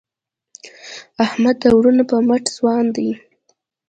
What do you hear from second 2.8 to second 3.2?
دی.